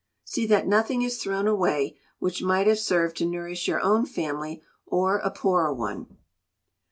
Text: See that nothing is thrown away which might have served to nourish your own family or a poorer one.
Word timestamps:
See 0.25 0.47
that 0.47 0.65
nothing 0.65 1.03
is 1.03 1.21
thrown 1.21 1.47
away 1.47 1.95
which 2.17 2.41
might 2.41 2.65
have 2.65 2.79
served 2.79 3.17
to 3.17 3.25
nourish 3.27 3.67
your 3.67 3.81
own 3.81 4.07
family 4.07 4.63
or 4.83 5.19
a 5.19 5.29
poorer 5.29 5.71
one. 5.71 6.17